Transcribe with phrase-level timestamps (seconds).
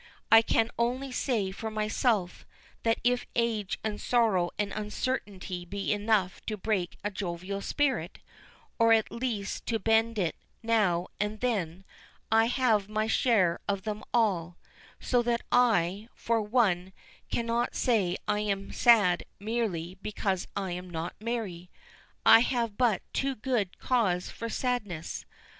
[0.31, 2.43] I can only say for myself,
[2.81, 8.17] that if age and sorrow and uncertainty be enough to break a jovial spirit,
[8.79, 11.85] or at least to bend it now and then,
[12.31, 14.57] I have my share of them all;
[14.99, 16.93] so that I, for one,
[17.29, 21.69] cannot say that I am sad merely because I am not merry.
[22.25, 25.25] I have but too good cause for sadness.